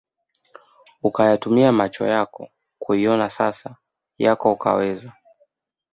ukayatumia 1.03 1.71
macho 1.71 2.07
yako 2.07 2.49
kuiona 2.79 3.29
sasa 3.29 3.75
yako 4.17 4.51
ukaweza 4.53 5.13